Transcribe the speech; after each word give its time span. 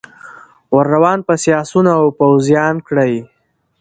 ور 0.75 0.85
روان 0.95 1.19
پسي 1.27 1.51
آسونه 1.61 1.91
او 1.99 2.05
پوځیان 2.19 2.75
کړی 2.87 3.13